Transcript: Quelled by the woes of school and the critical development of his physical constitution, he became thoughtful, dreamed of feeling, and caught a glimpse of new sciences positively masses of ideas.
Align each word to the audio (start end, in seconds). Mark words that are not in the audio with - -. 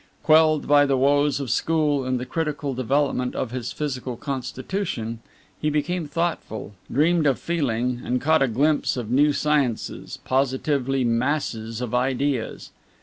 Quelled 0.23 0.67
by 0.67 0.83
the 0.87 0.97
woes 0.97 1.39
of 1.39 1.51
school 1.51 2.05
and 2.05 2.19
the 2.19 2.25
critical 2.25 2.73
development 2.73 3.35
of 3.35 3.51
his 3.51 3.71
physical 3.71 4.17
constitution, 4.17 5.19
he 5.61 5.69
became 5.69 6.07
thoughtful, 6.07 6.73
dreamed 6.91 7.27
of 7.27 7.37
feeling, 7.37 8.01
and 8.03 8.19
caught 8.19 8.41
a 8.41 8.47
glimpse 8.47 8.97
of 8.97 9.11
new 9.11 9.31
sciences 9.31 10.17
positively 10.25 11.03
masses 11.03 11.81
of 11.81 11.93
ideas. 11.93 12.71